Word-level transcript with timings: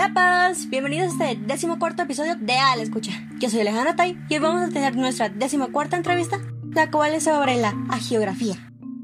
Hola 0.00 0.14
Paz, 0.14 0.70
bienvenidos 0.70 1.20
a 1.20 1.28
este 1.28 1.44
decimocuarto 1.44 2.04
episodio 2.04 2.36
de 2.36 2.56
Al 2.56 2.78
Escucha. 2.78 3.10
Yo 3.40 3.50
soy 3.50 3.62
Alejandra 3.62 3.96
Tai 3.96 4.16
y 4.28 4.34
hoy 4.34 4.38
vamos 4.38 4.62
a 4.62 4.72
tener 4.72 4.94
nuestra 4.94 5.28
decimocuarta 5.28 5.96
entrevista, 5.96 6.38
la 6.72 6.88
cual 6.88 7.14
es 7.14 7.24
sobre 7.24 7.56
la 7.56 7.74
agiografía. 7.90 8.54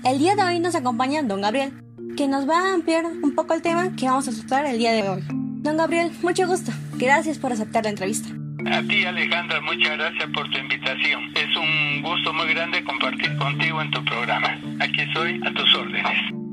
El 0.05 0.21
día 0.21 0.37
de 0.37 0.45
hoy 0.45 0.61
nos 0.61 0.77
acompaña 0.77 1.21
Don 1.25 1.41
Gabriel, 1.41 1.73
que 2.17 2.29
nos 2.29 2.49
va 2.49 2.61
a 2.61 2.75
ampliar 2.75 3.07
un 3.07 3.35
poco 3.35 3.55
el 3.55 3.63
tema 3.63 3.91
que 3.97 4.07
vamos 4.07 4.29
a 4.29 4.31
tratar 4.31 4.67
el 4.67 4.79
día 4.79 4.93
de 4.93 5.09
hoy. 5.09 5.25
Don 5.65 5.77
Gabriel, 5.77 6.13
mucho 6.23 6.47
gusto. 6.47 6.71
Gracias 6.93 7.39
por 7.39 7.51
aceptar 7.51 7.83
la 7.83 7.91
entrevista. 7.91 8.29
A 8.71 8.81
ti 8.83 9.05
Alejandra, 9.05 9.61
muchas 9.63 9.99
gracias 9.99 10.31
por 10.33 10.49
tu 10.49 10.59
invitación. 10.59 11.25
Es 11.35 11.57
un 11.57 12.03
gusto 12.03 12.33
muy 12.33 12.47
grande 12.55 12.85
compartir 12.85 13.37
contigo 13.37 13.83
en 13.83 13.91
tu 13.91 14.05
programa. 14.05 14.61
Aquí 14.79 15.01
soy 15.13 15.41
a 15.45 15.53
tus 15.55 15.75
órdenes. 15.75 16.44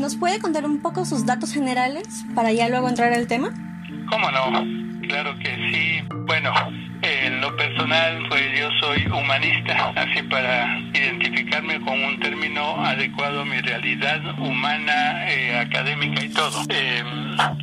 ¿Nos 0.00 0.16
puede 0.16 0.38
contar 0.38 0.64
un 0.64 0.80
poco 0.80 1.04
sus 1.04 1.26
datos 1.26 1.52
generales 1.52 2.24
para 2.34 2.52
ya 2.52 2.70
luego 2.70 2.88
entrar 2.88 3.12
al 3.12 3.26
tema? 3.26 3.52
¿Cómo 4.08 4.30
no? 4.30 4.79
Claro 5.10 5.36
que 5.40 5.56
sí. 5.72 6.02
Bueno, 6.24 6.52
en 7.02 7.40
lo 7.40 7.56
personal, 7.56 8.24
pues 8.28 8.42
yo 8.56 8.68
soy 8.80 9.04
humanista, 9.08 9.92
así 9.96 10.22
para 10.22 10.78
identificarme 10.94 11.80
con 11.80 12.00
un 12.00 12.20
término 12.20 12.76
adecuado 12.84 13.40
a 13.40 13.44
mi 13.44 13.60
realidad 13.60 14.20
humana, 14.38 15.28
eh, 15.28 15.58
académica 15.58 16.24
y 16.24 16.28
todo. 16.28 16.62
Eh, 16.68 17.02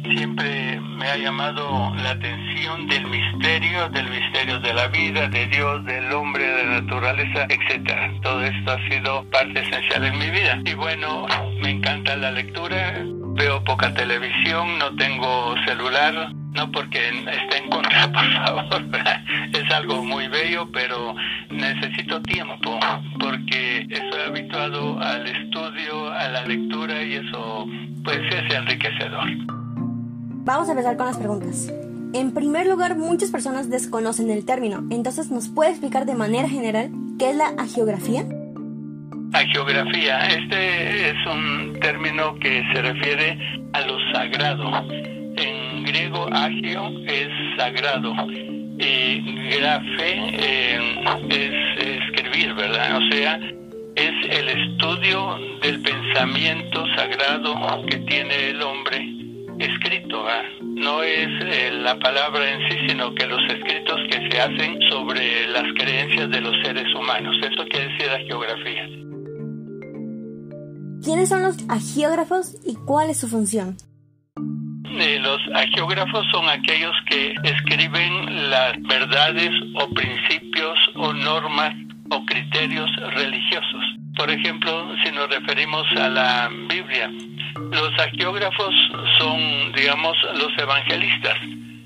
siempre 0.03 0.77
me 0.81 1.07
ha 1.07 1.15
llamado 1.15 1.95
la 1.95 2.11
atención 2.11 2.85
del 2.88 3.07
misterio, 3.07 3.88
del 3.91 4.09
misterio 4.09 4.59
de 4.59 4.73
la 4.73 4.88
vida, 4.88 5.29
de 5.29 5.47
Dios, 5.47 5.85
del 5.85 6.11
hombre, 6.11 6.43
de 6.43 6.66
la 6.66 6.81
naturaleza, 6.81 7.47
etcétera. 7.47 8.11
Todo 8.23 8.43
esto 8.43 8.71
ha 8.71 8.89
sido 8.89 9.23
parte 9.29 9.61
esencial 9.61 10.03
en 10.03 10.19
mi 10.19 10.29
vida. 10.31 10.59
Y 10.66 10.73
bueno, 10.73 11.27
me 11.61 11.69
encanta 11.69 12.17
la 12.17 12.31
lectura, 12.31 13.05
veo 13.38 13.63
poca 13.63 13.94
televisión, 13.94 14.77
no 14.79 14.94
tengo 14.97 15.55
celular, 15.66 16.33
no 16.58 16.72
porque 16.72 17.09
esté 17.09 17.58
en 17.63 17.69
contra, 17.69 18.11
por 18.11 18.33
favor, 18.33 18.83
es 19.53 19.72
algo 19.72 20.03
muy 20.03 20.27
bello, 20.27 20.67
pero 20.73 21.16
necesito 21.52 22.22
tiempo 22.23 22.80
porque 23.19 23.86
estoy 23.89 24.22
habituado 24.27 25.00
al 25.00 25.28
estudio, 25.28 26.09
a 26.11 26.28
la 26.30 26.45
lectura 26.45 27.03
y 27.03 27.13
eso 27.13 27.67
pues 28.03 28.19
es 28.33 28.55
enriquecedor. 28.55 29.30
Vamos 30.45 30.67
a 30.67 30.72
empezar 30.72 30.97
con 30.97 31.05
las 31.05 31.17
preguntas. 31.17 31.72
En 32.13 32.33
primer 32.33 32.66
lugar, 32.66 32.97
muchas 32.97 33.30
personas 33.30 33.69
desconocen 33.69 34.31
el 34.31 34.44
término, 34.44 34.83
entonces 34.89 35.30
¿nos 35.30 35.50
puede 35.50 35.72
explicar 35.72 36.05
de 36.05 36.16
manera 36.16 36.50
general 36.50 36.89
qué 37.19 37.30
es 37.30 37.35
la 37.35 37.50
agiografía? 37.59 38.25
Agiografía, 39.33 40.25
este 40.30 41.09
es 41.09 41.28
un 41.28 41.80
término 41.81 42.33
que 42.39 42.63
se 42.73 42.81
refiere 42.81 43.38
a 43.73 43.81
lo 43.81 44.00
sagrado 44.11 44.72
griego 45.88 46.27
agio 46.31 46.91
es 47.05 47.30
sagrado 47.57 48.13
y 48.80 49.21
grafe 49.57 50.11
eh, 50.33 50.79
es 51.29 52.02
escribir, 52.02 52.53
¿verdad? 52.53 52.97
O 52.97 53.11
sea, 53.11 53.39
es 53.95 54.13
el 54.29 54.49
estudio 54.49 55.38
del 55.61 55.81
pensamiento 55.81 56.85
sagrado 56.95 57.85
que 57.88 57.97
tiene 57.99 58.49
el 58.49 58.61
hombre 58.61 59.17
escrito, 59.59 60.23
no 60.61 61.02
es 61.02 61.29
eh, 61.41 61.71
la 61.71 61.97
palabra 61.97 62.51
en 62.51 62.69
sí, 62.69 62.77
sino 62.88 63.16
que 63.16 63.25
los 63.25 63.41
escritos 63.49 63.99
que 64.11 64.29
se 64.29 64.39
hacen 64.39 64.79
sobre 64.89 65.47
las 65.47 65.66
creencias 65.73 66.29
de 66.29 66.41
los 66.41 66.55
seres 66.63 66.94
humanos. 66.94 67.35
Eso 67.41 67.63
quiere 67.69 67.88
decir 67.88 68.07
la 68.07 68.19
geografía. 68.19 68.88
¿Quiénes 71.03 71.29
son 71.29 71.41
los 71.41 71.57
agiógrafos 71.69 72.55
y 72.66 72.75
cuál 72.75 73.09
es 73.09 73.19
su 73.19 73.27
función? 73.27 73.77
Los 74.97 75.40
agiógrafos 75.53 76.25
son 76.31 76.50
aquellos 76.50 76.96
que 77.08 77.35
escriben 77.44 78.50
las 78.50 78.74
verdades 78.81 79.52
o 79.75 79.88
principios 79.94 80.80
o 80.96 81.13
normas 81.13 81.74
o 82.09 82.25
criterios 82.25 82.90
religiosos. 83.13 83.84
Por 84.16 84.31
ejemplo, 84.31 84.96
si 85.03 85.12
nos 85.12 85.30
referimos 85.30 85.86
a 85.91 86.09
la 86.09 86.50
Biblia, 86.68 87.12
los 87.72 88.00
agiógrafos 88.00 88.74
son, 89.19 89.72
digamos, 89.74 90.18
los 90.34 90.52
evangelistas. 90.57 91.38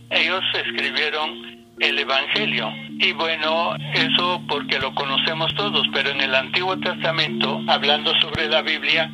Ellos 0.10 0.44
escribieron 0.66 1.52
el 1.80 2.00
Evangelio. 2.00 2.72
Y 3.00 3.12
bueno, 3.14 3.76
eso 3.94 4.42
porque 4.48 4.80
lo 4.80 4.94
conocemos 4.94 5.54
todos, 5.56 5.86
pero 5.94 6.12
en 6.12 6.22
el 6.22 6.36
Antiguo 6.36 6.78
Testamento, 6.78 7.62
hablando 7.68 8.14
sobre 8.22 8.48
la 8.48 8.62
Biblia, 8.62 9.12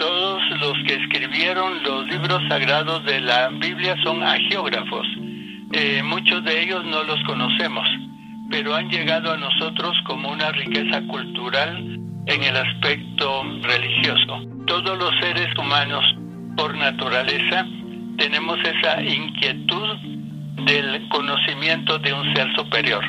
todos 0.00 0.42
los 0.60 0.72
que 0.86 0.94
escribieron 0.94 1.82
los 1.82 2.06
libros 2.08 2.40
sagrados 2.48 3.04
de 3.04 3.20
la 3.20 3.48
Biblia 3.50 3.94
son 4.02 4.22
agiógrafos. 4.22 5.06
Eh, 5.72 6.02
muchos 6.02 6.42
de 6.42 6.62
ellos 6.62 6.82
no 6.86 7.02
los 7.04 7.22
conocemos, 7.24 7.86
pero 8.50 8.74
han 8.74 8.88
llegado 8.88 9.30
a 9.30 9.36
nosotros 9.36 9.94
como 10.06 10.30
una 10.30 10.50
riqueza 10.52 11.02
cultural 11.02 12.00
en 12.26 12.42
el 12.42 12.56
aspecto 12.56 13.42
religioso. 13.62 14.40
Todos 14.66 14.98
los 14.98 15.10
seres 15.20 15.48
humanos, 15.58 16.02
por 16.56 16.74
naturaleza, 16.76 17.66
tenemos 18.16 18.58
esa 18.60 19.02
inquietud 19.02 19.98
del 20.64 21.08
conocimiento 21.10 21.98
de 21.98 22.12
un 22.14 22.34
ser 22.34 22.48
superior, 22.56 23.04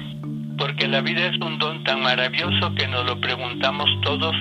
porque 0.58 0.90
la 0.90 1.00
vida 1.00 1.28
es 1.28 1.40
un 1.40 1.58
don 1.58 1.86
tan 1.86 2.02
maravilloso 2.02 2.76
que 2.76 2.88
nos 2.88 3.06
lo 3.06 3.20
preguntamos 3.22 3.90
todos, 4.04 4.36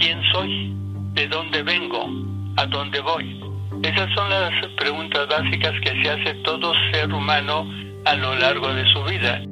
¿quién 0.00 0.22
soy? 0.32 0.78
De 1.18 1.26
dónde 1.26 1.64
vengo, 1.64 2.06
a 2.58 2.66
dónde 2.66 3.00
voy. 3.00 3.40
Esas 3.82 4.08
son 4.14 4.30
las 4.30 4.52
preguntas 4.76 5.26
básicas 5.26 5.72
que 5.80 6.00
se 6.00 6.10
hace 6.10 6.32
todo 6.44 6.72
ser 6.92 7.12
humano 7.12 7.68
a 8.04 8.14
lo 8.14 8.36
largo 8.36 8.72
de 8.72 8.84
su 8.92 9.02
vida. 9.02 9.42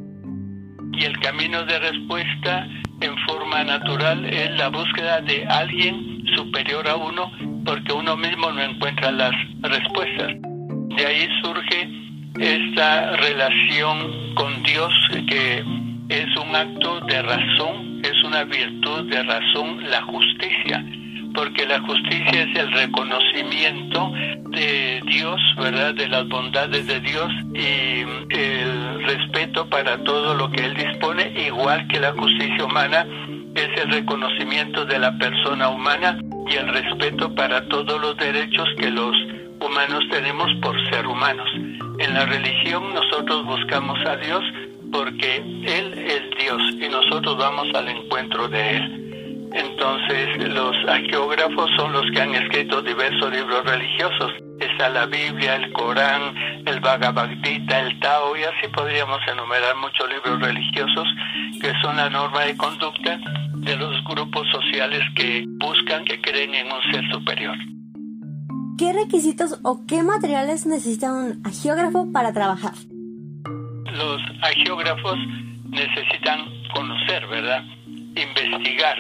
Y 0.93 1.05
el 1.05 1.19
camino 1.19 1.65
de 1.65 1.77
respuesta 1.81 2.69
en 3.01 3.19
forma 3.27 3.65
natural 3.65 4.25
es 4.27 4.53
la 4.53 4.69
búsqueda 4.69 5.21
de 5.23 5.45
alguien 5.47 6.25
superior 6.37 6.87
a 6.87 6.95
uno 6.95 7.33
porque 7.65 7.93
uno 7.93 8.17
mismo 8.17 8.53
no 8.53 8.63
encuentra 8.63 9.11
las 9.11 9.33
respuestas. 9.63 10.37
De 10.97 11.05
ahí 11.05 11.29
surge 11.43 11.91
esta 12.39 13.17
relación 13.17 14.35
con 14.37 14.63
Dios 14.63 14.93
que 15.29 15.65
es 16.11 16.37
un 16.37 16.55
acto 16.55 17.01
de 17.01 17.23
razón, 17.23 18.03
es 18.05 18.23
una 18.23 18.45
virtud 18.45 19.11
de 19.11 19.21
razón, 19.25 19.91
la 19.91 20.03
justicia 20.03 20.85
porque 21.37 21.67
la 21.67 21.79
justicia 21.81 22.43
es 22.45 22.59
el 22.59 22.73
reconocimiento 22.73 24.11
de 24.51 25.03
Dios, 25.07 25.39
¿verdad? 25.59 25.95
De 25.95 26.09
las 26.09 26.27
bondades 26.29 26.87
de 26.87 26.99
Dios 27.01 27.31
y 27.55 28.01
el 28.35 29.05
respeto 29.05 29.69
para 29.69 30.03
todo 30.03 30.35
lo 30.35 30.51
que 30.51 30.65
Él 30.65 30.75
dispone, 30.75 31.33
igual 31.47 31.87
que 31.89 32.01
la 32.01 32.13
justicia 32.13 32.65
humana 32.65 33.07
es 33.55 33.83
el 33.83 33.91
reconocimiento 33.91 34.87
de 34.87 34.99
la 34.99 35.17
persona 35.19 35.69
humana 35.69 36.19
y 36.49 36.55
el 36.55 36.69
respeto 36.69 37.35
para 37.35 37.69
todos 37.69 38.01
los 38.01 38.17
derechos 38.17 38.67
que 38.79 38.91
los 38.91 39.15
humanos 39.61 40.05
tenemos 40.11 40.51
por 40.63 40.75
ser 40.91 41.07
humanos. 41.07 41.49
En 41.99 42.15
la 42.15 42.25
religión 42.25 42.95
nosotros 42.95 43.45
buscamos 43.45 43.99
a 44.07 44.17
Dios 44.17 44.43
porque 44.91 45.37
Él 45.37 45.93
es 45.99 46.23
Dios 46.39 46.63
y 46.81 46.89
nosotros 46.89 47.37
vamos 47.37 47.69
al 47.75 47.89
encuentro 47.89 48.49
de 48.49 48.77
Él. 48.77 49.06
Entonces, 49.53 50.53
los 50.53 50.75
arqueógrafos 50.89 51.71
son 51.77 51.93
los 51.93 52.05
que 52.13 52.21
han 52.21 52.35
escrito 52.35 52.83
diversos 52.83 53.33
libros 53.33 53.65
religiosos. 53.65 54.33
Está 54.61 54.89
la 54.89 55.07
Biblia, 55.07 55.57
el 55.57 55.73
Corán, 55.73 56.35
el 56.67 56.81
Bhagavad 56.81 57.31
Gita, 57.43 57.81
el 57.81 57.99
Tao, 58.01 58.37
y 58.37 58.43
así 58.43 58.69
podríamos 58.75 59.19
enumerar 59.31 59.77
muchos 59.77 60.09
libros 60.09 60.41
religiosos 60.41 61.07
que 61.61 61.73
son 61.83 61.97
la 61.97 62.11
norma 62.11 62.43
de 62.43 62.57
conducta 62.57 63.19
de 63.55 63.77
los 63.77 64.05
grupos 64.05 64.47
sociales 64.51 65.03
que 65.15 65.45
buscan, 65.59 66.05
que 66.05 66.21
creen 66.21 66.55
en 66.55 66.67
un 66.67 66.93
ser 66.93 67.05
superior. 67.11 67.57
¿Qué 68.79 68.93
requisitos 68.93 69.59
o 69.63 69.87
qué 69.89 70.03
materiales 70.03 70.67
necesita 70.67 71.11
un 71.13 71.41
agiógrafo 71.45 72.13
para 72.13 72.33
trabajar? 72.33 72.75
Los 73.45 74.21
agiógrafos 74.43 75.19
necesitan 75.71 76.41
conocer, 76.75 77.27
¿verdad? 77.29 77.65
Investigar, 77.87 78.99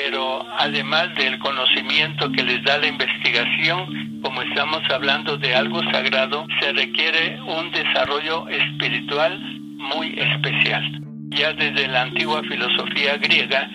pero 0.00 0.46
además 0.58 1.14
del 1.16 1.38
conocimiento 1.38 2.30
que 2.30 2.42
les 2.44 2.62
da 2.62 2.78
la 2.78 2.86
investigación, 2.86 4.20
como 4.22 4.42
estamos 4.42 4.80
hablando 4.90 5.36
de 5.36 5.54
algo 5.54 5.82
sagrado, 5.90 6.46
se 6.60 6.72
requiere 6.72 7.40
un 7.42 7.70
desarrollo 7.72 8.48
espiritual 8.48 9.38
muy 9.76 10.18
especial. 10.18 10.84
Ya 11.30 11.52
desde 11.52 11.88
la 11.88 12.02
antigua 12.02 12.42
filosofía 12.48 13.16
griega 13.16 13.68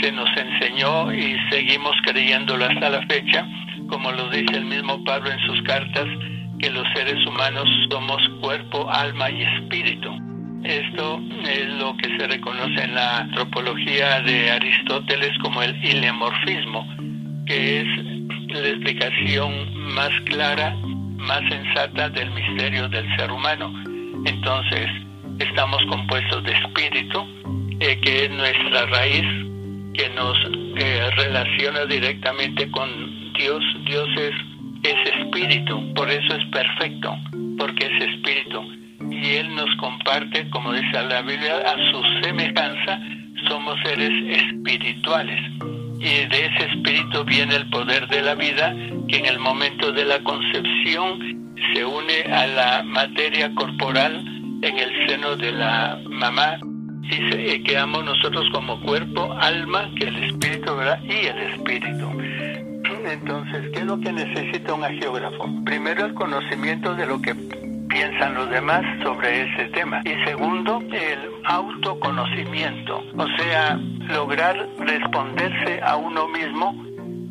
se 0.00 0.12
nos 0.12 0.28
enseñó 0.36 1.12
y 1.12 1.36
seguimos 1.50 1.94
creyéndolo 2.04 2.66
hasta 2.66 2.90
la 2.90 3.06
fecha, 3.06 3.46
como 3.88 4.12
lo 4.12 4.28
dice 4.28 4.56
el 4.56 4.66
mismo 4.66 5.02
Pablo 5.04 5.30
en 5.30 5.38
sus 5.46 5.62
cartas, 5.62 6.06
que 6.58 6.70
los 6.70 6.86
seres 6.94 7.24
humanos 7.26 7.68
somos 7.90 8.20
cuerpo, 8.40 8.90
alma 8.90 9.30
y 9.30 9.42
espíritu. 9.42 10.35
Esto 10.66 11.20
es 11.48 11.68
lo 11.78 11.96
que 11.96 12.08
se 12.18 12.26
reconoce 12.26 12.82
en 12.82 12.96
la 12.96 13.18
antropología 13.18 14.20
de 14.22 14.50
Aristóteles 14.50 15.30
como 15.40 15.62
el 15.62 15.76
ilemorfismo, 15.84 16.84
que 17.46 17.82
es 17.82 17.86
la 18.48 18.68
explicación 18.70 19.76
más 19.94 20.10
clara, 20.22 20.74
más 21.18 21.40
sensata 21.48 22.08
del 22.08 22.32
misterio 22.32 22.88
del 22.88 23.06
ser 23.16 23.30
humano. 23.30 23.72
Entonces, 24.24 24.90
estamos 25.38 25.80
compuestos 25.86 26.42
de 26.42 26.52
espíritu, 26.54 27.24
eh, 27.78 28.00
que 28.00 28.24
es 28.24 28.30
nuestra 28.32 28.86
raíz, 28.86 29.24
que 29.94 30.08
nos 30.16 30.36
eh, 30.78 31.10
relaciona 31.14 31.84
directamente 31.84 32.68
con 32.72 33.32
Dios. 33.34 33.62
Dios 33.84 34.08
es, 34.18 34.34
es 34.82 35.14
espíritu, 35.14 35.94
por 35.94 36.10
eso 36.10 36.34
es 36.34 36.44
perfecto, 36.46 37.16
porque 37.56 37.86
es 37.86 38.04
espíritu. 38.04 38.85
Y 39.10 39.36
Él 39.36 39.54
nos 39.54 39.74
comparte, 39.76 40.48
como 40.50 40.72
dice 40.72 41.02
la 41.02 41.22
Biblia, 41.22 41.58
a 41.58 41.74
su 41.90 42.02
semejanza, 42.22 43.00
somos 43.48 43.76
seres 43.84 44.10
espirituales. 44.42 45.40
Y 45.98 46.26
de 46.26 46.46
ese 46.46 46.70
espíritu 46.72 47.24
viene 47.24 47.56
el 47.56 47.68
poder 47.70 48.06
de 48.08 48.22
la 48.22 48.34
vida, 48.34 48.74
que 49.08 49.16
en 49.16 49.26
el 49.26 49.38
momento 49.38 49.92
de 49.92 50.04
la 50.04 50.22
concepción 50.22 51.54
se 51.74 51.84
une 51.84 52.22
a 52.32 52.46
la 52.46 52.82
materia 52.82 53.52
corporal 53.54 54.24
en 54.62 54.78
el 54.78 55.08
seno 55.08 55.36
de 55.36 55.52
la 55.52 55.98
mamá 56.08 56.58
y 57.08 57.62
quedamos 57.62 58.04
nosotros 58.04 58.46
como 58.52 58.80
cuerpo, 58.82 59.32
alma, 59.40 59.90
que 59.96 60.06
el 60.06 60.24
espíritu, 60.24 60.74
¿verdad? 60.74 61.00
Y 61.04 61.26
el 61.26 61.38
espíritu. 61.38 62.10
Entonces, 63.08 63.70
¿qué 63.72 63.78
es 63.80 63.84
lo 63.84 64.00
que 64.00 64.12
necesita 64.12 64.74
un 64.74 64.82
geógrafo? 64.82 65.48
Primero, 65.64 66.06
el 66.06 66.14
conocimiento 66.14 66.94
de 66.94 67.06
lo 67.06 67.20
que 67.22 67.34
piensan 67.96 68.34
los 68.34 68.50
demás 68.50 68.82
sobre 69.02 69.42
ese 69.42 69.68
tema. 69.70 70.02
Y 70.04 70.14
segundo, 70.26 70.82
el 70.92 71.30
autoconocimiento, 71.44 73.02
o 73.16 73.26
sea, 73.38 73.76
lograr 74.08 74.68
responderse 74.78 75.80
a 75.82 75.96
uno 75.96 76.28
mismo 76.28 76.74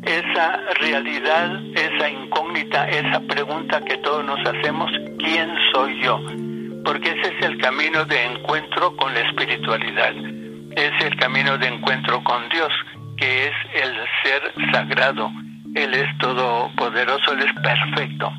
esa 0.02 0.60
realidad, 0.80 1.60
esa 1.72 2.10
incógnita, 2.10 2.88
esa 2.88 3.20
pregunta 3.20 3.80
que 3.80 3.96
todos 3.98 4.24
nos 4.24 4.40
hacemos, 4.44 4.90
¿quién 5.18 5.48
soy 5.72 6.02
yo? 6.02 6.20
porque 6.84 7.10
ese 7.10 7.34
es 7.34 7.44
el 7.44 7.58
camino 7.58 8.04
de 8.04 8.24
encuentro 8.26 8.96
con 8.96 9.12
la 9.12 9.20
espiritualidad, 9.20 10.14
es 10.76 11.04
el 11.04 11.16
camino 11.16 11.58
de 11.58 11.66
encuentro 11.66 12.22
con 12.22 12.48
Dios, 12.48 12.72
que 13.16 13.46
es 13.46 13.52
el 13.74 13.92
ser 14.22 14.72
sagrado, 14.72 15.28
Él 15.74 15.94
es 15.94 16.06
todopoderoso, 16.18 17.32
Él 17.32 17.40
es 17.40 17.52
perfecto. 17.54 18.32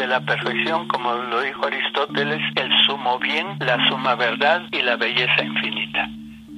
Es 0.00 0.08
la 0.08 0.24
perfección, 0.24 0.88
como 0.88 1.12
lo 1.12 1.42
dijo 1.42 1.66
Aristóteles, 1.66 2.40
el 2.56 2.70
sumo 2.86 3.18
bien, 3.18 3.46
la 3.58 3.76
suma 3.90 4.14
verdad 4.14 4.62
y 4.72 4.80
la 4.80 4.96
belleza 4.96 5.44
infinita. 5.44 6.08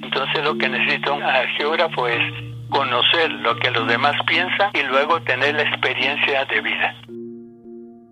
Entonces 0.01 0.45
lo 0.45 0.57
que 0.57 0.69
necesita 0.69 1.11
un 1.11 1.21
geógrafo 1.57 2.07
es 2.07 2.21
conocer 2.69 3.31
lo 3.41 3.53
que 3.57 3.69
los 3.71 3.85
demás 3.85 4.15
piensan 4.27 4.71
y 4.73 4.83
luego 4.83 5.21
tener 5.23 5.55
la 5.55 5.63
experiencia 5.63 6.45
de 6.45 6.61
vida. 6.61 6.95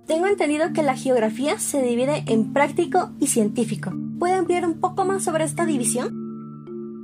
Tengo 0.06 0.28
entendido 0.28 0.74
que 0.74 0.84
la 0.84 0.98
geografía 0.98 1.58
se 1.58 1.82
divide 1.82 2.24
en 2.28 2.52
práctico 2.52 3.12
y 3.22 3.28
científico. 3.28 3.94
¿Puede 4.20 4.36
ampliar 4.36 4.66
un 4.66 4.82
poco 4.82 5.06
más 5.06 5.24
sobre 5.24 5.46
esta 5.46 5.66
división? 5.66 6.10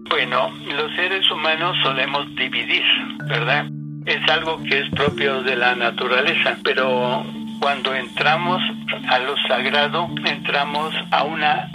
Bueno, 0.09 0.50
los 0.75 0.94
seres 0.97 1.31
humanos 1.31 1.77
solemos 1.81 2.27
dividir, 2.35 2.83
¿verdad? 3.30 3.68
Es 4.06 4.30
algo 4.30 4.62
que 4.63 4.80
es 4.80 4.89
propio 4.89 5.44
de 5.44 5.56
la 5.56 5.75
naturaleza, 5.75 6.57
pero 6.63 7.23
cuando 7.59 7.94
entramos 7.94 8.62
a 9.09 9.19
lo 9.19 9.36
sagrado, 9.48 10.09
entramos 10.25 10.94
a 11.12 11.24
una 11.24 11.69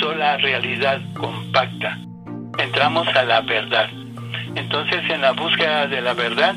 sola 0.00 0.36
realidad 0.38 1.00
compacta. 1.14 1.98
Entramos 2.58 3.06
a 3.08 3.24
la 3.24 3.40
verdad. 3.40 3.88
Entonces, 4.54 5.02
en 5.10 5.20
la 5.20 5.32
búsqueda 5.32 5.86
de 5.86 6.00
la 6.00 6.14
verdad, 6.14 6.54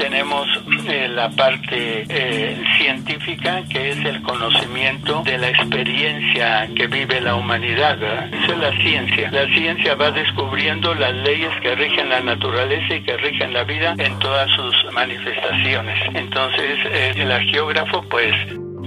tenemos 0.00 0.48
eh, 0.88 1.08
la 1.08 1.28
parte 1.30 2.06
eh, 2.08 2.64
científica, 2.78 3.62
que 3.70 3.90
es 3.90 3.98
el 3.98 4.22
conocimiento 4.22 5.22
de 5.24 5.36
la 5.36 5.50
experiencia 5.50 6.68
que 6.74 6.86
vive 6.86 7.20
la 7.20 7.34
humanidad. 7.34 8.02
Esa 8.32 8.52
es 8.52 8.58
la 8.58 8.72
ciencia. 8.78 9.30
La 9.30 9.46
ciencia 9.54 9.94
va 9.94 10.10
descubriendo 10.10 10.94
las 10.94 11.14
leyes 11.14 11.50
que 11.60 11.74
rigen 11.74 12.08
la 12.08 12.20
naturaleza 12.20 12.94
y 12.94 13.02
que 13.02 13.16
rigen 13.18 13.52
la 13.52 13.64
vida 13.64 13.94
en 13.98 14.18
todas 14.20 14.50
sus 14.52 14.74
manifestaciones. 14.92 15.98
Entonces, 16.14 16.78
eh, 16.86 17.12
el 17.16 17.50
geógrafo, 17.50 18.02
pues, 18.08 18.34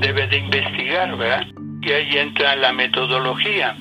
debe 0.01 0.25
de 0.27 0.37
investigar, 0.37 1.15
¿verdad? 1.15 1.45
Y 1.81 1.91
ahí 1.91 2.17
entra 2.17 2.55
la 2.55 2.73
metodología, 2.73 3.75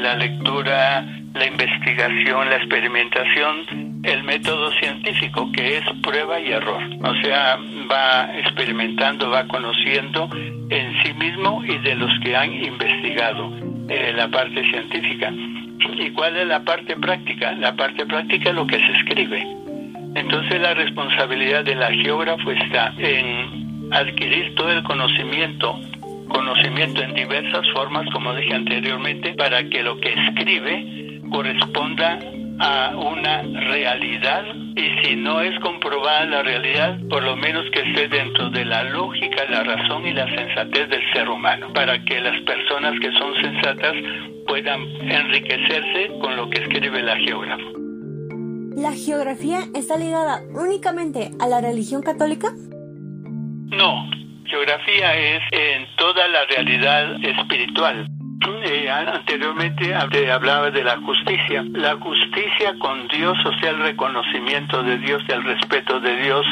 la 0.00 0.16
lectura, 0.16 1.04
la 1.34 1.46
investigación, 1.46 2.48
la 2.48 2.56
experimentación 2.56 3.85
el 4.06 4.22
método 4.22 4.70
científico, 4.72 5.50
que 5.52 5.78
es 5.78 5.84
prueba 6.00 6.38
y 6.38 6.52
error. 6.52 6.80
O 7.02 7.14
sea, 7.22 7.58
va 7.90 8.30
experimentando, 8.38 9.28
va 9.30 9.46
conociendo 9.48 10.28
en 10.70 11.02
sí 11.02 11.12
mismo 11.14 11.62
y 11.64 11.76
de 11.78 11.96
los 11.96 12.10
que 12.20 12.36
han 12.36 12.52
investigado 12.52 13.52
eh, 13.88 14.12
la 14.14 14.28
parte 14.28 14.62
científica. 14.70 15.32
¿Y 15.98 16.10
cuál 16.10 16.36
es 16.36 16.46
la 16.46 16.62
parte 16.62 16.96
práctica? 16.96 17.52
La 17.52 17.74
parte 17.74 18.06
práctica 18.06 18.50
es 18.50 18.54
lo 18.54 18.66
que 18.66 18.78
se 18.78 18.92
escribe. 18.92 19.42
Entonces 20.14 20.60
la 20.60 20.74
responsabilidad 20.74 21.64
del 21.64 21.82
geógrafo 22.02 22.52
está 22.52 22.94
en 22.98 23.90
adquirir 23.92 24.54
todo 24.54 24.70
el 24.70 24.82
conocimiento 24.84 25.78
conocimiento 26.28 27.02
en 27.02 27.14
diversas 27.14 27.68
formas, 27.72 28.04
como 28.12 28.34
dije 28.34 28.52
anteriormente, 28.52 29.34
para 29.34 29.62
que 29.68 29.82
lo 29.82 29.98
que 30.00 30.12
escribe 30.12 31.20
corresponda 31.30 32.18
a 32.58 32.96
una 32.96 33.42
realidad 33.42 34.44
y 34.76 35.02
si 35.02 35.16
no 35.16 35.40
es 35.40 35.58
comprobada 35.60 36.24
la 36.26 36.42
realidad, 36.42 36.98
por 37.08 37.22
lo 37.22 37.36
menos 37.36 37.64
que 37.72 37.80
esté 37.80 38.08
dentro 38.08 38.50
de 38.50 38.64
la 38.64 38.84
lógica, 38.84 39.44
la 39.48 39.62
razón 39.62 40.06
y 40.06 40.12
la 40.12 40.26
sensatez 40.26 40.88
del 40.88 41.12
ser 41.12 41.28
humano, 41.28 41.72
para 41.72 42.02
que 42.04 42.20
las 42.20 42.40
personas 42.42 42.98
que 43.00 43.10
son 43.12 43.34
sensatas 43.40 43.94
puedan 44.46 44.82
enriquecerse 45.00 46.18
con 46.20 46.36
lo 46.36 46.48
que 46.50 46.62
escribe 46.62 47.02
la 47.02 47.16
geógrafa. 47.16 47.64
¿La 48.76 48.92
geografía 48.92 49.60
está 49.74 49.96
ligada 49.96 50.42
únicamente 50.54 51.30
a 51.40 51.46
la 51.46 51.60
religión 51.60 52.02
católica? 52.02 52.48
No, 53.70 54.10
geografía 54.44 55.16
es 55.16 55.42
en 55.52 55.86
toda 55.96 56.28
la 56.28 56.44
realidad 56.44 57.16
espiritual 57.24 58.06
eh, 58.64 58.90
anteriormente 58.90 59.94
hablaba 59.94 60.70
de 60.70 60.84
la 60.84 60.96
justicia. 60.98 61.64
La 61.72 61.96
justicia 61.96 62.74
con 62.78 63.08
Dios, 63.08 63.36
o 63.44 63.58
sea, 63.58 63.70
el 63.70 63.78
reconocimiento 63.78 64.82
de 64.82 64.98
Dios, 64.98 65.22
el 65.28 65.44
respeto 65.44 66.00
de 66.00 66.16
Dios, 66.16 66.46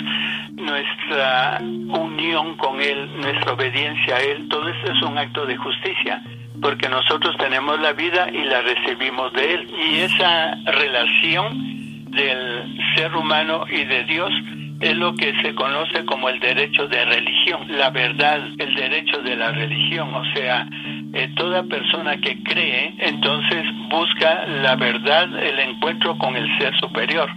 nuestra 0.52 1.58
unión 1.60 2.56
con 2.56 2.80
Él, 2.80 3.10
nuestra 3.20 3.52
obediencia 3.52 4.16
a 4.16 4.20
Él, 4.20 4.48
todo 4.48 4.68
eso 4.68 4.92
es 4.92 5.02
un 5.02 5.18
acto 5.18 5.46
de 5.46 5.56
justicia, 5.56 6.22
porque 6.60 6.88
nosotros 6.88 7.36
tenemos 7.38 7.80
la 7.80 7.92
vida 7.92 8.28
y 8.30 8.44
la 8.44 8.62
recibimos 8.62 9.32
de 9.32 9.54
Él. 9.54 9.70
Y 9.90 9.98
esa 10.00 10.56
relación 10.64 12.10
del 12.10 12.78
ser 12.96 13.14
humano 13.14 13.66
y 13.68 13.84
de 13.84 14.04
Dios 14.04 14.30
es 14.80 14.96
lo 14.96 15.14
que 15.14 15.32
se 15.42 15.54
conoce 15.54 16.04
como 16.04 16.28
el 16.28 16.40
derecho 16.40 16.86
de 16.88 17.04
religión, 17.04 17.66
la 17.68 17.90
verdad, 17.90 18.40
el 18.58 18.74
derecho 18.74 19.18
de 19.22 19.36
la 19.36 19.50
religión, 19.52 20.12
o 20.14 20.24
sea, 20.34 20.66
eh, 21.14 21.32
toda 21.36 21.62
persona 21.62 22.16
que 22.18 22.42
cree 22.42 22.94
entonces 22.98 23.64
busca 23.88 24.46
la 24.46 24.76
verdad, 24.76 25.24
el 25.38 25.58
encuentro 25.60 26.18
con 26.18 26.36
el 26.36 26.46
ser 26.58 26.74
superior. 26.80 27.30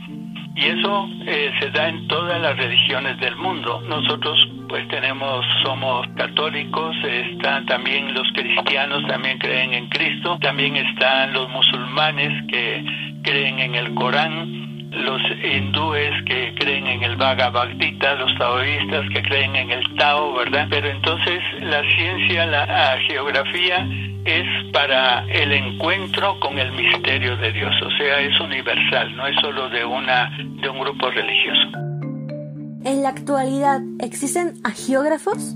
Y 0.55 0.65
eso 0.65 1.07
eh, 1.27 1.51
se 1.59 1.69
da 1.69 1.87
en 1.87 2.07
todas 2.07 2.41
las 2.41 2.57
religiones 2.57 3.19
del 3.19 3.35
mundo. 3.35 3.79
Nosotros 3.87 4.39
pues 4.67 4.87
tenemos, 4.87 5.45
somos 5.63 6.07
católicos, 6.15 6.95
están 7.03 7.67
también 7.67 8.13
los 8.15 8.27
cristianos, 8.33 9.05
también 9.07 9.37
creen 9.37 9.73
en 9.73 9.87
Cristo, 9.89 10.37
también 10.41 10.75
están 10.75 11.33
los 11.33 11.47
musulmanes 11.49 12.43
que 12.47 12.83
creen 13.21 13.59
en 13.59 13.75
el 13.75 13.93
Corán, 13.93 14.76
los 14.91 15.21
hindúes 15.43 16.11
que 16.25 16.53
creen 16.55 16.87
en 16.87 17.03
el 17.03 17.15
Bhagavad 17.15 17.69
Gita, 17.79 18.15
los 18.15 18.35
taoístas 18.37 19.05
que 19.13 19.21
creen 19.21 19.55
en 19.55 19.71
el 19.71 19.95
Tao, 19.95 20.33
¿verdad? 20.35 20.67
Pero 20.69 20.89
entonces 20.89 21.41
la 21.61 21.81
ciencia, 21.95 22.45
la 22.45 22.97
geografía 23.07 23.87
es 24.25 24.71
para 24.73 25.25
el 25.29 25.53
encuentro 25.53 26.39
con 26.39 26.59
el 26.59 26.71
misterio 26.73 27.37
de 27.37 27.53
Dios, 27.53 27.73
o 27.81 27.89
sea, 27.91 28.19
es 28.19 28.39
universal, 28.39 29.15
no 29.15 29.25
es 29.25 29.35
solo 29.39 29.69
de 29.69 29.85
una 29.85 30.29
de 30.37 30.69
un 30.69 30.79
grupo 30.79 31.09
religioso. 31.09 31.67
En 32.83 33.03
la 33.03 33.09
actualidad, 33.09 33.81
¿existen 33.99 34.55
agiógrafos? 34.63 35.55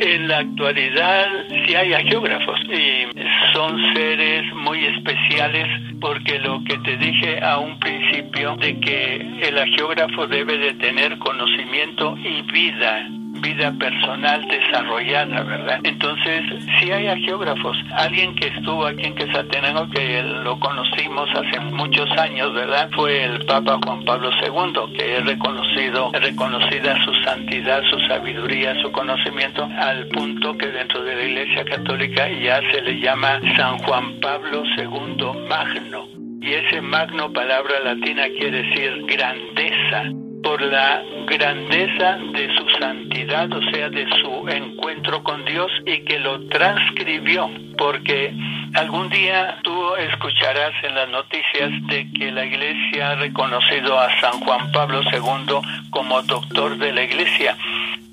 En 0.00 0.28
la 0.28 0.38
actualidad 0.38 1.26
sí 1.66 1.74
hay 1.74 1.90
geógrafos 2.08 2.60
y 2.70 3.08
son 3.52 3.94
seres 3.94 4.44
muy 4.54 4.84
especiales 4.84 5.66
porque 6.00 6.38
lo 6.38 6.62
que 6.62 6.78
te 6.78 6.96
dije 6.98 7.42
a 7.42 7.58
un 7.58 7.80
principio 7.80 8.54
de 8.56 8.78
que 8.78 9.16
el 9.16 9.74
geógrafo 9.74 10.28
debe 10.28 10.56
de 10.56 10.74
tener 10.74 11.18
conocimiento 11.18 12.16
y 12.16 12.42
vida 12.42 13.08
vida 13.40 13.72
personal 13.78 14.46
desarrollada, 14.48 15.42
¿verdad? 15.42 15.80
Entonces, 15.84 16.42
sí 16.78 16.90
hay 16.90 17.22
geógrafos. 17.22 17.76
Alguien 17.92 18.34
que 18.34 18.48
estuvo 18.48 18.86
aquí 18.86 19.04
en 19.04 19.14
Quesatenango, 19.14 19.88
que 19.90 20.22
lo 20.22 20.58
conocimos 20.58 21.28
hace 21.30 21.60
muchos 21.60 22.10
años, 22.18 22.52
¿verdad? 22.54 22.88
Fue 22.92 23.24
el 23.24 23.44
Papa 23.46 23.78
Juan 23.84 24.04
Pablo 24.04 24.30
II, 24.42 24.96
que 24.96 25.18
es 25.18 25.24
reconocido, 25.24 26.10
reconocida 26.12 27.04
su 27.04 27.14
santidad, 27.24 27.82
su 27.90 27.98
sabiduría, 28.08 28.80
su 28.82 28.90
conocimiento, 28.92 29.68
al 29.78 30.06
punto 30.08 30.56
que 30.56 30.66
dentro 30.68 31.02
de 31.02 31.16
la 31.16 31.22
Iglesia 31.22 31.64
Católica 31.64 32.28
ya 32.28 32.60
se 32.72 32.82
le 32.82 33.00
llama 33.00 33.40
San 33.56 33.78
Juan 33.78 34.20
Pablo 34.20 34.62
II 34.76 35.48
Magno. 35.48 36.06
Y 36.40 36.52
ese 36.54 36.80
magno 36.80 37.32
palabra 37.32 37.80
latina 37.80 38.24
quiere 38.38 38.62
decir 38.62 39.04
grandeza 39.06 40.17
por 40.48 40.62
la 40.62 41.02
grandeza 41.26 42.16
de 42.32 42.48
su 42.56 42.66
santidad, 42.80 43.52
o 43.52 43.60
sea, 43.70 43.90
de 43.90 44.06
su 44.22 44.48
encuentro 44.48 45.22
con 45.22 45.44
Dios 45.44 45.70
y 45.84 45.98
que 46.06 46.18
lo 46.20 46.40
transcribió, 46.48 47.50
porque 47.76 48.32
algún 48.72 49.10
día 49.10 49.58
tú 49.62 49.94
escucharás 49.96 50.72
en 50.84 50.94
las 50.94 51.10
noticias 51.10 51.70
de 51.88 52.10
que 52.12 52.32
la 52.32 52.46
iglesia 52.46 53.10
ha 53.10 53.14
reconocido 53.16 54.00
a 54.00 54.08
San 54.22 54.40
Juan 54.40 54.72
Pablo 54.72 55.02
II 55.02 55.58
como 55.90 56.22
doctor 56.22 56.78
de 56.78 56.94
la 56.94 57.02
iglesia 57.02 57.54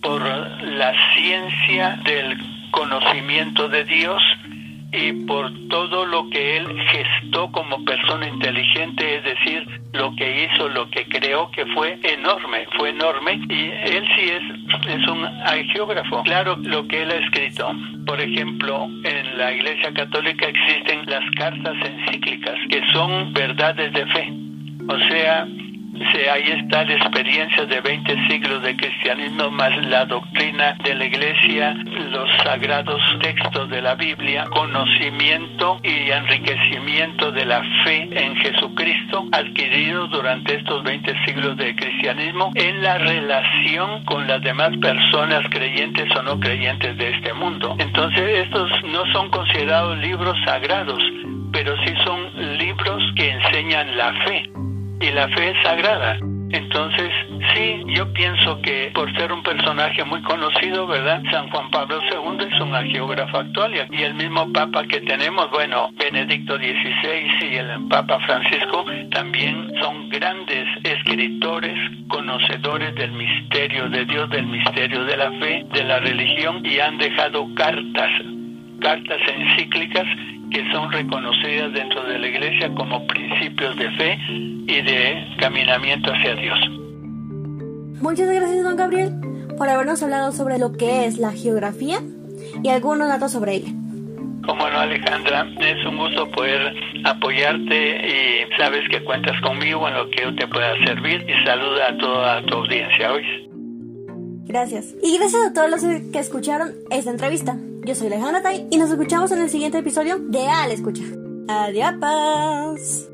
por 0.01 0.21
la 0.21 0.93
ciencia 1.13 1.97
del 2.03 2.37
conocimiento 2.71 3.69
de 3.69 3.85
Dios 3.85 4.21
y 4.95 5.11
por 5.25 5.51
todo 5.69 6.05
lo 6.05 6.29
que 6.29 6.57
él 6.57 6.67
gestó 6.89 7.51
como 7.51 7.83
persona 7.83 8.27
inteligente, 8.27 9.17
es 9.17 9.23
decir, 9.23 9.67
lo 9.93 10.15
que 10.15 10.45
hizo, 10.45 10.69
lo 10.69 10.89
que 10.89 11.05
creó, 11.05 11.49
que 11.51 11.65
fue 11.67 11.99
enorme, 12.03 12.65
fue 12.77 12.89
enorme, 12.89 13.41
y 13.49 13.71
él 13.71 14.07
sí 14.15 14.29
es, 14.29 14.43
es 14.87 15.07
un 15.07 15.27
geógrafo. 15.73 16.23
Claro, 16.23 16.55
lo 16.57 16.87
que 16.87 17.03
él 17.03 17.11
ha 17.11 17.15
escrito, 17.15 17.71
por 18.05 18.21
ejemplo, 18.21 18.87
en 19.03 19.37
la 19.37 19.51
Iglesia 19.53 19.93
Católica 19.93 20.47
existen 20.47 21.05
las 21.07 21.23
cartas 21.37 21.75
encíclicas, 21.85 22.55
que 22.69 22.81
son 22.93 23.33
verdades 23.33 23.91
de 23.93 24.05
fe. 24.07 24.33
O 24.87 24.97
sea, 25.09 25.47
ahí 26.29 26.51
está 26.51 26.83
la 26.83 26.93
experiencia 26.93 27.65
de 27.65 27.81
20 27.81 28.27
siglos 28.27 28.61
de 28.63 28.75
cristianismo 28.75 29.51
más 29.51 29.71
la 29.85 30.05
doctrina 30.05 30.75
de 30.83 30.95
la 30.95 31.05
iglesia, 31.05 31.73
los 32.09 32.29
sagrados 32.43 33.01
textos 33.21 33.69
de 33.69 33.81
la 33.81 33.95
Biblia, 33.95 34.45
conocimiento 34.49 35.79
y 35.83 36.11
enriquecimiento 36.11 37.31
de 37.31 37.45
la 37.45 37.61
fe 37.83 38.09
en 38.11 38.35
Jesucristo 38.37 39.27
adquirido 39.31 40.07
durante 40.07 40.55
estos 40.55 40.83
20 40.83 41.25
siglos 41.25 41.57
de 41.57 41.75
cristianismo 41.75 42.51
en 42.55 42.81
la 42.81 42.97
relación 42.97 44.03
con 44.05 44.27
las 44.27 44.41
demás 44.41 44.75
personas 44.77 45.45
creyentes 45.49 46.09
o 46.15 46.23
no 46.23 46.39
creyentes 46.39 46.97
de 46.97 47.09
este 47.11 47.33
mundo. 47.33 47.75
Entonces 47.79 48.45
estos 48.45 48.69
no 48.85 49.05
son 49.13 49.29
considerados 49.29 49.97
libros 49.99 50.35
sagrados, 50.45 50.99
pero 51.51 51.75
sí 51.85 51.93
son 52.03 52.57
libros 52.57 53.03
que 53.15 53.29
enseñan 53.29 53.95
la 53.95 54.13
fe 54.25 54.64
y 55.01 55.11
la 55.11 55.27
fe 55.29 55.49
es 55.51 55.63
sagrada. 55.63 56.17
Entonces, 56.51 57.11
sí, 57.53 57.83
yo 57.87 58.11
pienso 58.13 58.61
que 58.61 58.91
por 58.93 59.13
ser 59.17 59.31
un 59.31 59.43
personaje 59.43 60.03
muy 60.05 60.21
conocido, 60.21 60.87
¿verdad? 60.87 61.21
San 61.31 61.49
Juan 61.49 61.69
Pablo 61.71 61.99
II 62.01 62.47
es 62.49 62.61
un 62.61 62.73
geógrafo 62.91 63.39
actual 63.39 63.73
y 63.91 64.03
el 64.03 64.13
mismo 64.13 64.51
Papa 64.53 64.85
que 64.85 65.01
tenemos, 65.01 65.49
bueno, 65.51 65.89
Benedicto 65.93 66.55
XVI 66.57 67.51
y 67.51 67.55
el 67.55 67.87
Papa 67.89 68.19
Francisco 68.25 68.85
también 69.11 69.69
son 69.81 70.07
grandes 70.09 70.65
escritores, 70.83 71.77
conocedores 72.07 72.95
del 72.95 73.11
misterio 73.11 73.89
de 73.89 74.05
Dios, 74.05 74.29
del 74.29 74.45
misterio 74.45 75.03
de 75.03 75.17
la 75.17 75.31
fe, 75.31 75.65
de 75.73 75.83
la 75.83 75.99
religión 75.99 76.65
y 76.65 76.79
han 76.79 76.97
dejado 76.97 77.47
cartas, 77.55 78.11
cartas 78.79 79.19
encíclicas 79.27 80.05
que 80.51 80.71
son 80.71 80.91
reconocidas 80.91 81.73
dentro 81.73 82.03
de 82.03 82.19
la 82.19 82.27
iglesia 82.27 82.73
como 82.75 83.05
principios 83.07 83.75
de 83.77 83.91
fe 83.91 84.17
y 84.29 84.81
de 84.81 85.27
caminamiento 85.39 86.11
hacia 86.11 86.35
Dios. 86.35 86.59
Muchas 88.01 88.29
gracias, 88.29 88.63
don 88.63 88.75
Gabriel, 88.75 89.13
por 89.57 89.69
habernos 89.69 90.03
hablado 90.03 90.31
sobre 90.31 90.57
lo 90.57 90.73
que 90.73 91.05
es 91.05 91.17
la 91.17 91.31
geografía 91.31 91.99
y 92.63 92.69
algunos 92.69 93.07
datos 93.07 93.31
sobre 93.31 93.55
ella. 93.55 93.71
Como 94.45 94.69
no, 94.69 94.79
Alejandra, 94.79 95.47
es 95.59 95.85
un 95.85 95.97
gusto 95.97 96.29
poder 96.29 96.75
apoyarte 97.03 98.07
y 98.07 98.57
sabes 98.57 98.87
que 98.89 99.03
cuentas 99.03 99.39
conmigo 99.41 99.87
en 99.87 99.95
lo 99.95 100.09
que 100.09 100.21
yo 100.21 100.35
te 100.35 100.47
pueda 100.47 100.75
servir 100.85 101.25
y 101.27 101.45
saluda 101.45 101.89
a 101.89 101.97
toda 101.97 102.41
tu 102.43 102.55
audiencia 102.55 103.11
hoy. 103.11 103.23
Gracias. 104.45 104.93
Y 105.01 105.17
gracias 105.17 105.47
a 105.47 105.53
todos 105.53 105.71
los 105.71 105.81
que 105.81 106.19
escucharon 106.19 106.73
esta 106.91 107.09
entrevista. 107.09 107.57
Yo 107.85 107.93
soy 107.93 108.07
Alejandra 108.07 108.41
Tai 108.41 108.67
y 108.71 108.77
nos 108.77 108.89
escuchamos 108.89 109.31
en 109.31 109.39
el 109.39 109.49
siguiente 109.51 109.77
episodio 109.77 110.17
de 110.17 110.47
Al 110.47 110.71
Escucha. 110.71 111.03
Adiós. 111.47 113.05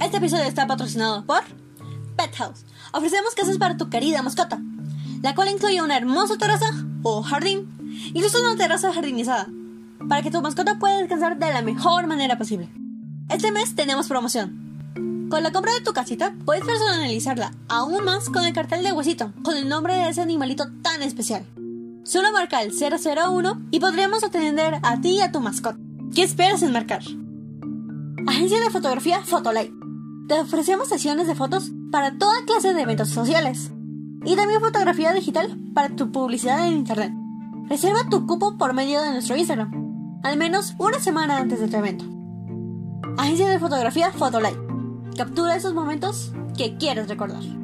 Este 0.00 0.16
episodio 0.18 0.44
está 0.44 0.68
patrocinado 0.68 1.26
por 1.26 1.40
Pet 2.16 2.32
House. 2.36 2.64
Ofrecemos 2.92 3.34
casas 3.34 3.58
para 3.58 3.76
tu 3.76 3.90
querida 3.90 4.22
mascota, 4.22 4.60
la 5.22 5.34
cual 5.34 5.48
incluye 5.48 5.82
una 5.82 5.96
hermosa 5.96 6.38
terraza 6.38 6.70
o 7.02 7.20
jardín, 7.22 7.68
incluso 8.14 8.40
una 8.40 8.56
terraza 8.56 8.92
jardinizada, 8.92 9.48
para 10.08 10.22
que 10.22 10.30
tu 10.30 10.40
mascota 10.40 10.78
pueda 10.78 10.98
descansar 10.98 11.36
de 11.36 11.52
la 11.52 11.62
mejor 11.62 12.06
manera 12.06 12.38
posible. 12.38 12.70
Este 13.28 13.50
mes 13.50 13.74
tenemos 13.74 14.06
promoción. 14.06 15.26
Con 15.30 15.42
la 15.42 15.50
compra 15.50 15.74
de 15.74 15.80
tu 15.80 15.92
casita, 15.92 16.32
puedes 16.44 16.64
personalizarla 16.64 17.52
aún 17.68 18.04
más 18.04 18.30
con 18.30 18.44
el 18.44 18.52
cartel 18.52 18.84
de 18.84 18.92
huesito, 18.92 19.32
con 19.42 19.56
el 19.56 19.68
nombre 19.68 19.94
de 19.94 20.10
ese 20.10 20.20
animalito 20.20 20.66
tan 20.82 21.02
especial. 21.02 21.44
Solo 22.02 22.32
marca 22.32 22.62
el 22.62 22.72
001 22.72 23.68
y 23.70 23.80
podríamos 23.80 24.24
atender 24.24 24.78
a 24.82 25.00
ti 25.00 25.16
y 25.16 25.20
a 25.20 25.30
tu 25.30 25.40
mascota. 25.40 25.78
¿Qué 26.14 26.22
esperas 26.22 26.62
en 26.62 26.72
marcar? 26.72 27.02
Agencia 28.26 28.58
de 28.60 28.70
fotografía 28.70 29.20
Photolite. 29.22 29.72
Te 30.28 30.40
ofrecemos 30.40 30.88
sesiones 30.88 31.26
de 31.26 31.34
fotos 31.34 31.72
para 31.90 32.16
toda 32.16 32.44
clase 32.46 32.72
de 32.74 32.82
eventos 32.82 33.08
sociales. 33.10 33.70
Y 34.24 34.36
también 34.36 34.60
fotografía 34.60 35.12
digital 35.12 35.56
para 35.74 35.94
tu 35.94 36.10
publicidad 36.10 36.66
en 36.66 36.78
internet. 36.78 37.12
Reserva 37.68 38.08
tu 38.10 38.26
cupo 38.26 38.56
por 38.58 38.74
medio 38.74 39.02
de 39.02 39.12
nuestro 39.12 39.36
Instagram. 39.36 40.20
Al 40.22 40.36
menos 40.36 40.74
una 40.78 41.00
semana 41.00 41.38
antes 41.38 41.60
de 41.60 41.68
tu 41.68 41.76
evento. 41.76 42.04
Agencia 43.18 43.48
de 43.48 43.58
fotografía 43.58 44.10
Photolite. 44.10 44.58
Captura 45.16 45.56
esos 45.56 45.74
momentos 45.74 46.32
que 46.56 46.76
quieres 46.76 47.08
recordar. 47.08 47.59